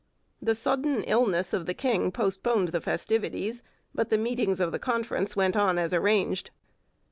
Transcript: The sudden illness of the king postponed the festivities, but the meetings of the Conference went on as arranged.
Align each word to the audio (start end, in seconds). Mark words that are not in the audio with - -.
The 0.41 0.55
sudden 0.55 1.03
illness 1.03 1.53
of 1.53 1.67
the 1.67 1.75
king 1.75 2.11
postponed 2.11 2.69
the 2.69 2.81
festivities, 2.81 3.61
but 3.93 4.09
the 4.09 4.17
meetings 4.17 4.59
of 4.59 4.71
the 4.71 4.79
Conference 4.79 5.35
went 5.35 5.55
on 5.55 5.77
as 5.77 5.93
arranged. 5.93 6.49